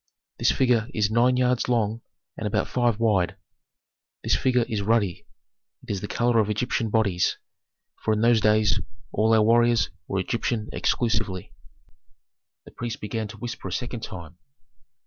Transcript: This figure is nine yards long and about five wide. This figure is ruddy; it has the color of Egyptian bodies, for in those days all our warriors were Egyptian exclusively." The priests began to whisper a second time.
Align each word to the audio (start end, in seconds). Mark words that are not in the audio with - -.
This 0.39 0.51
figure 0.51 0.87
is 0.95 1.11
nine 1.11 1.37
yards 1.37 1.69
long 1.69 2.01
and 2.35 2.47
about 2.47 2.67
five 2.67 2.99
wide. 2.99 3.35
This 4.23 4.35
figure 4.35 4.65
is 4.67 4.81
ruddy; 4.81 5.27
it 5.83 5.89
has 5.89 6.01
the 6.01 6.07
color 6.07 6.39
of 6.39 6.49
Egyptian 6.49 6.89
bodies, 6.89 7.37
for 8.03 8.11
in 8.11 8.21
those 8.21 8.41
days 8.41 8.79
all 9.11 9.31
our 9.31 9.43
warriors 9.43 9.91
were 10.07 10.17
Egyptian 10.19 10.69
exclusively." 10.73 11.53
The 12.65 12.71
priests 12.71 12.99
began 12.99 13.27
to 13.27 13.37
whisper 13.37 13.67
a 13.67 13.71
second 13.71 14.01
time. 14.01 14.39